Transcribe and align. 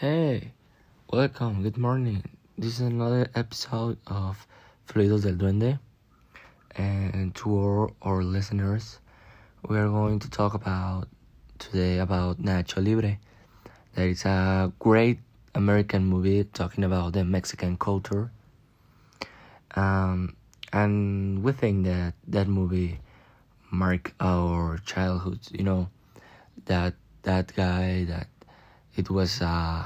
Hey, 0.00 0.52
welcome, 1.12 1.62
good 1.62 1.76
morning. 1.76 2.24
This 2.56 2.80
is 2.80 2.80
another 2.80 3.28
episode 3.34 3.98
of 4.06 4.46
Fluidos 4.88 5.24
del 5.24 5.34
Duende. 5.34 5.78
And 6.74 7.34
to 7.34 7.50
all 7.50 7.90
our 8.00 8.22
listeners, 8.22 8.98
we 9.68 9.76
are 9.76 9.88
going 9.88 10.18
to 10.20 10.30
talk 10.30 10.54
about 10.54 11.06
today 11.58 11.98
about 11.98 12.40
Nacho 12.40 12.82
Libre. 12.82 13.18
That 13.94 14.06
is 14.06 14.24
a 14.24 14.72
great 14.78 15.18
American 15.54 16.06
movie 16.06 16.44
talking 16.44 16.82
about 16.82 17.12
the 17.12 17.22
Mexican 17.22 17.76
culture. 17.76 18.30
Um, 19.74 20.34
and 20.72 21.44
we 21.44 21.52
think 21.52 21.84
that 21.84 22.14
that 22.26 22.48
movie 22.48 23.00
marked 23.70 24.14
our 24.18 24.78
childhood. 24.78 25.40
You 25.52 25.64
know, 25.64 25.90
that 26.64 26.94
that 27.24 27.54
guy 27.54 28.04
that 28.04 28.28
it 28.96 29.10
was 29.10 29.40
uh, 29.40 29.84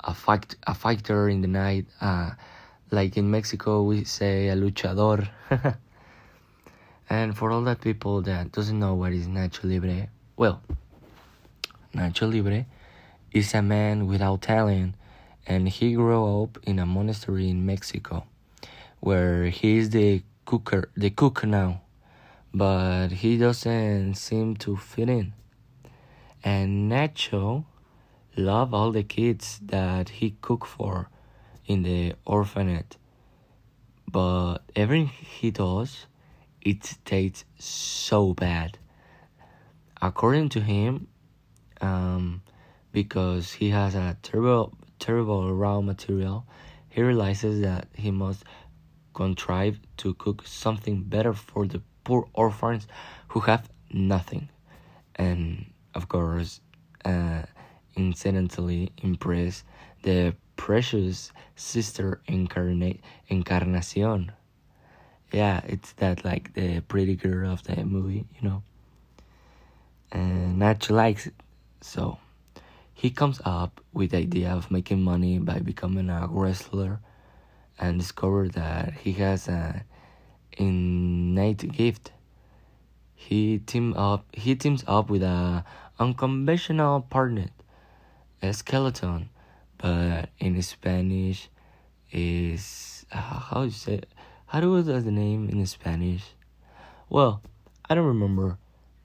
a 0.00 0.14
fight 0.14 0.56
a 0.66 0.74
fighter 0.74 1.28
in 1.28 1.40
the 1.42 1.48
night. 1.48 1.86
Uh, 2.00 2.30
like 2.90 3.16
in 3.16 3.30
Mexico, 3.30 3.82
we 3.82 4.04
say 4.04 4.48
a 4.48 4.56
luchador. 4.56 5.28
and 7.10 7.36
for 7.36 7.50
all 7.50 7.62
that 7.62 7.80
people 7.80 8.22
that 8.22 8.52
doesn't 8.52 8.78
know 8.78 8.94
what 8.94 9.12
is 9.12 9.26
Nacho 9.26 9.64
Libre, 9.64 10.08
well, 10.36 10.62
Nacho 11.94 12.32
Libre 12.32 12.64
is 13.32 13.52
a 13.54 13.60
man 13.60 14.06
without 14.06 14.42
talent, 14.42 14.94
and 15.46 15.68
he 15.68 15.94
grew 15.94 16.42
up 16.42 16.58
in 16.62 16.78
a 16.78 16.86
monastery 16.86 17.50
in 17.50 17.66
Mexico, 17.66 18.26
where 19.00 19.46
he 19.46 19.76
is 19.76 19.90
the 19.90 20.22
cooker, 20.46 20.90
the 20.96 21.10
cook 21.10 21.44
now, 21.44 21.82
but 22.54 23.08
he 23.08 23.36
doesn't 23.36 24.14
seem 24.14 24.56
to 24.56 24.76
fit 24.76 25.10
in. 25.10 25.34
And 26.42 26.90
Nacho 26.90 27.64
love 28.38 28.72
all 28.72 28.92
the 28.92 29.02
kids 29.02 29.58
that 29.66 30.08
he 30.08 30.36
cook 30.40 30.64
for 30.64 31.10
in 31.66 31.82
the 31.82 32.14
orphanage. 32.24 32.96
But 34.10 34.58
everything 34.74 35.08
he 35.08 35.50
does, 35.50 36.06
it 36.62 36.94
tastes 37.04 37.44
so 37.58 38.32
bad. 38.32 38.78
According 40.00 40.50
to 40.50 40.60
him, 40.60 41.08
um, 41.80 42.42
because 42.92 43.52
he 43.52 43.70
has 43.70 43.94
a 43.94 44.16
terrible, 44.22 44.72
terrible 44.98 45.54
raw 45.54 45.80
material, 45.80 46.46
he 46.88 47.02
realizes 47.02 47.60
that 47.60 47.88
he 47.94 48.10
must 48.10 48.44
contrive 49.14 49.78
to 49.98 50.14
cook 50.14 50.46
something 50.46 51.02
better 51.02 51.32
for 51.32 51.66
the 51.66 51.82
poor 52.04 52.28
orphans 52.32 52.86
who 53.28 53.40
have 53.40 53.68
nothing. 53.92 54.48
And 55.16 55.66
of 55.94 56.08
course, 56.08 56.60
uh, 57.04 57.42
incidentally 57.98 58.92
impress 59.02 59.64
the 60.02 60.34
precious 60.56 61.32
sister 61.56 62.20
incarnate. 62.26 63.00
Yeah, 65.32 65.60
it's 65.66 65.92
that 65.94 66.24
like 66.24 66.54
the 66.54 66.80
pretty 66.80 67.16
girl 67.16 67.52
of 67.52 67.62
the 67.64 67.84
movie, 67.84 68.24
you 68.40 68.48
know. 68.48 68.62
And 70.10 70.60
Nacho 70.60 70.90
likes 70.90 71.26
it. 71.26 71.34
So 71.82 72.18
he 72.94 73.10
comes 73.10 73.40
up 73.44 73.80
with 73.92 74.12
the 74.12 74.18
idea 74.18 74.50
of 74.50 74.70
making 74.70 75.02
money 75.02 75.38
by 75.38 75.58
becoming 75.58 76.08
a 76.08 76.26
wrestler 76.30 77.00
and 77.78 77.98
discover 77.98 78.48
that 78.48 78.94
he 78.94 79.12
has 79.14 79.48
an 79.48 79.82
innate 80.52 81.70
gift. 81.72 82.12
He 83.14 83.58
team 83.58 83.94
up 83.94 84.24
he 84.32 84.54
teams 84.54 84.84
up 84.86 85.10
with 85.10 85.22
a 85.22 85.64
unconventional 85.98 87.02
partner 87.02 87.48
skeleton, 88.52 89.30
but 89.78 90.30
in 90.38 90.60
Spanish 90.62 91.48
is 92.10 93.04
how 93.10 93.62
you 93.62 93.70
say 93.70 94.00
how 94.46 94.60
do 94.60 94.82
does 94.82 95.04
the 95.04 95.10
name 95.10 95.48
in 95.48 95.66
Spanish? 95.66 96.24
Well, 97.10 97.42
I 97.88 97.94
don't 97.94 98.06
remember, 98.06 98.56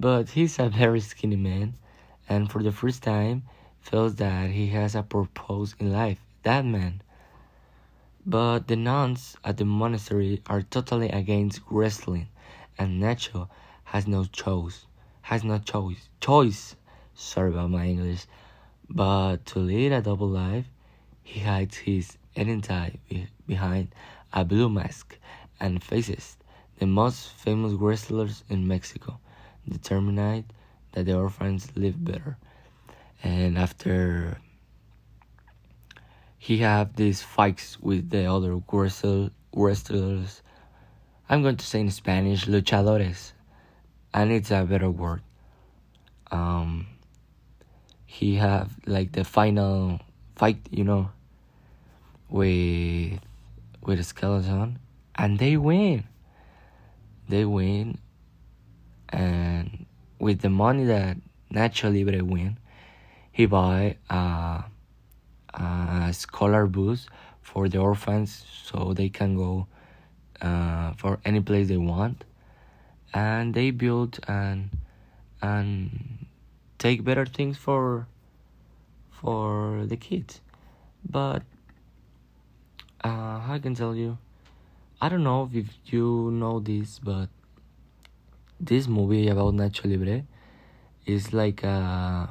but 0.00 0.30
he's 0.30 0.58
a 0.58 0.68
very 0.68 1.00
skinny 1.00 1.36
man, 1.36 1.74
and 2.28 2.50
for 2.50 2.62
the 2.62 2.72
first 2.72 3.02
time 3.02 3.44
feels 3.80 4.16
that 4.16 4.50
he 4.50 4.66
has 4.68 4.94
a 4.94 5.02
purpose 5.02 5.74
in 5.78 5.92
life. 5.92 6.18
That 6.42 6.64
man. 6.64 7.02
But 8.26 8.66
the 8.66 8.76
nuns 8.76 9.36
at 9.44 9.58
the 9.58 9.64
monastery 9.64 10.42
are 10.46 10.62
totally 10.62 11.08
against 11.10 11.60
wrestling, 11.70 12.28
and 12.78 13.00
Nacho 13.00 13.48
has 13.84 14.06
no 14.06 14.24
choice. 14.24 14.86
Has 15.22 15.44
no 15.44 15.58
choice. 15.58 16.08
Choice. 16.20 16.74
Sorry 17.14 17.50
about 17.50 17.70
my 17.70 17.86
English 17.86 18.26
but 18.88 19.44
to 19.46 19.58
lead 19.58 19.92
a 19.92 20.00
double 20.00 20.28
life, 20.28 20.66
he 21.22 21.40
hides 21.40 21.76
his 21.76 22.16
identity 22.36 23.28
behind 23.46 23.94
a 24.32 24.44
blue 24.44 24.68
mask 24.68 25.18
and 25.60 25.82
faces 25.82 26.36
the 26.78 26.86
most 26.86 27.28
famous 27.32 27.72
wrestlers 27.72 28.44
in 28.48 28.66
Mexico, 28.66 29.18
determined 29.68 30.44
that 30.92 31.06
the 31.06 31.16
orphans 31.16 31.68
live 31.74 32.02
better. 32.02 32.36
And 33.22 33.58
after 33.58 34.38
he 36.38 36.58
have 36.58 36.94
these 36.94 37.20
fights 37.20 37.78
with 37.80 38.10
the 38.10 38.26
other 38.26 38.60
wrestlers, 39.52 40.42
I'm 41.28 41.42
going 41.42 41.56
to 41.56 41.66
say 41.66 41.80
in 41.80 41.90
Spanish, 41.90 42.46
luchadores, 42.46 43.32
and 44.14 44.30
it's 44.30 44.50
a 44.50 44.64
better 44.64 44.90
word. 44.90 45.22
Um, 46.30 46.86
he 48.10 48.36
have 48.36 48.72
like 48.86 49.12
the 49.12 49.22
final 49.22 50.00
fight, 50.34 50.56
you 50.70 50.82
know, 50.82 51.10
with 52.30 53.20
with 53.84 54.00
a 54.00 54.02
skeleton, 54.02 54.78
and 55.14 55.38
they 55.38 55.58
win. 55.58 56.04
They 57.28 57.44
win, 57.44 57.98
and 59.10 59.84
with 60.18 60.40
the 60.40 60.48
money 60.48 60.84
that 60.86 61.18
Nacho 61.52 61.92
Libre 61.92 62.24
win, 62.24 62.56
he 63.30 63.44
buy 63.44 63.98
a, 64.08 64.64
a 65.52 66.10
scholar 66.12 66.66
bus 66.66 67.10
for 67.42 67.68
the 67.68 67.76
orphans 67.76 68.46
so 68.64 68.94
they 68.94 69.10
can 69.10 69.36
go 69.36 69.66
uh, 70.40 70.94
for 70.94 71.20
any 71.26 71.40
place 71.40 71.68
they 71.68 71.76
want, 71.76 72.24
and 73.12 73.52
they 73.52 73.70
build 73.70 74.18
an 74.26 74.70
an 75.42 76.27
take 76.78 77.04
better 77.04 77.26
things 77.26 77.56
for 77.56 78.06
for 79.10 79.84
the 79.86 79.96
kids. 79.96 80.40
But 81.08 81.42
uh, 83.04 83.40
I 83.48 83.58
can 83.62 83.74
tell 83.74 83.94
you 83.94 84.18
I 85.00 85.08
don't 85.08 85.24
know 85.24 85.50
if 85.52 85.66
you 85.86 86.30
know 86.32 86.60
this 86.60 86.98
but 86.98 87.28
this 88.60 88.88
movie 88.88 89.28
about 89.28 89.54
Nacho 89.54 89.84
Libre 89.86 90.24
is 91.06 91.32
like 91.32 91.64
uh 91.64 92.26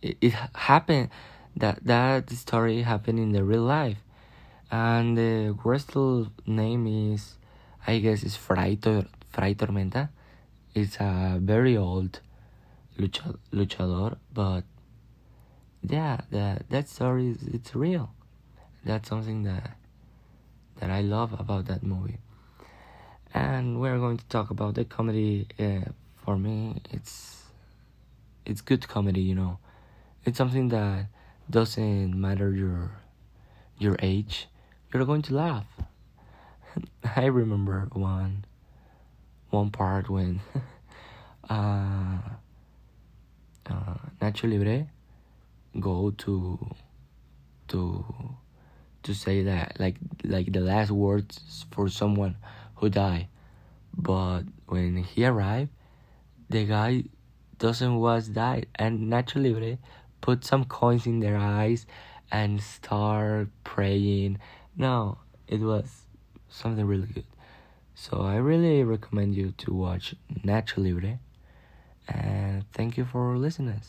it, 0.00 0.16
it 0.20 0.32
happened 0.54 1.10
that 1.56 1.84
that 1.84 2.30
story 2.30 2.82
happened 2.82 3.18
in 3.18 3.32
the 3.32 3.44
real 3.44 3.62
life. 3.62 3.98
And 4.70 5.18
the 5.18 5.56
wrestler 5.64 6.26
name 6.46 6.86
is 7.12 7.36
I 7.86 7.98
guess 7.98 8.22
is 8.22 8.36
Fray, 8.36 8.76
Tor- 8.76 9.06
Fray 9.30 9.54
Tormenta. 9.54 10.08
It's 10.74 10.96
a 10.96 11.38
very 11.40 11.76
old 11.76 12.20
lucha, 12.98 13.36
luchador, 13.52 14.16
but 14.32 14.62
yeah, 15.82 16.20
that 16.30 16.68
that 16.70 16.88
story 16.88 17.30
is 17.30 17.42
it's 17.42 17.74
real. 17.74 18.12
That's 18.84 19.08
something 19.08 19.42
that 19.44 19.76
that 20.78 20.90
I 20.90 21.00
love 21.00 21.38
about 21.38 21.66
that 21.66 21.82
movie. 21.82 22.18
And 23.34 23.80
we're 23.80 23.98
going 23.98 24.18
to 24.18 24.26
talk 24.26 24.50
about 24.50 24.74
the 24.74 24.84
comedy. 24.84 25.46
Uh, 25.58 25.90
for 26.24 26.36
me, 26.36 26.80
it's 26.90 27.42
it's 28.44 28.60
good 28.60 28.86
comedy. 28.88 29.20
You 29.20 29.34
know, 29.34 29.58
it's 30.24 30.38
something 30.38 30.68
that 30.68 31.06
doesn't 31.50 32.20
matter 32.20 32.52
your 32.52 32.90
your 33.78 33.96
age. 34.00 34.48
You're 34.92 35.04
going 35.04 35.22
to 35.22 35.34
laugh. 35.34 35.66
I 37.16 37.26
remember 37.26 37.88
one 37.92 38.44
one 39.50 39.70
part 39.70 40.08
when 40.08 40.40
uh 41.50 42.18
uh, 43.70 43.94
Nacho 44.20 44.50
Libre 44.50 44.86
go 45.80 46.10
to 46.10 46.58
to 47.68 48.04
to 49.02 49.14
say 49.14 49.42
that 49.42 49.76
like 49.80 49.96
like 50.24 50.52
the 50.52 50.60
last 50.60 50.90
words 50.90 51.64
for 51.70 51.88
someone 51.88 52.36
who 52.76 52.88
died. 52.88 53.28
But 53.96 54.42
when 54.66 54.96
he 54.96 55.24
arrived 55.24 55.70
the 56.48 56.64
guy 56.66 57.04
doesn't 57.58 57.96
was 57.96 58.28
died. 58.28 58.66
And 58.74 59.12
Nacho 59.12 59.42
Libre 59.42 59.78
put 60.20 60.44
some 60.44 60.64
coins 60.64 61.06
in 61.06 61.20
their 61.20 61.36
eyes 61.36 61.86
and 62.30 62.60
start 62.60 63.48
praying. 63.64 64.38
No 64.76 65.18
it 65.48 65.60
was 65.60 66.06
something 66.48 66.86
really 66.86 67.06
good. 67.06 67.26
So 67.94 68.22
i 68.22 68.36
really 68.36 68.82
recommend 68.84 69.34
you 69.34 69.52
to 69.58 69.72
watch 69.72 70.14
Nacho 70.44 70.78
Libre 70.78 71.18
and 72.08 72.64
thank 72.72 72.96
you 72.96 73.04
for 73.04 73.36
listening. 73.36 73.80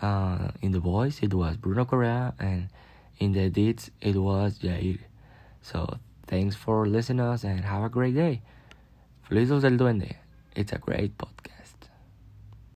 Uh, 0.00 0.50
in 0.60 0.72
the 0.72 0.80
voice, 0.80 1.20
it 1.22 1.32
was 1.34 1.56
Bruno 1.56 1.84
Correa, 1.84 2.34
and 2.38 2.68
in 3.18 3.32
the 3.32 3.40
edits, 3.42 3.90
it 4.00 4.16
was 4.16 4.58
Jair. 4.58 4.98
So 5.62 5.98
thanks 6.26 6.56
for 6.56 6.86
listening 6.86 7.20
us 7.20 7.44
and 7.44 7.60
have 7.64 7.84
a 7.84 7.88
great 7.88 8.14
day. 8.14 8.42
Fluidos 9.28 9.62
del 9.62 9.76
Duende. 9.78 10.16
It's 10.56 10.72
a 10.72 10.78
great 10.78 11.16
podcast. 11.18 11.61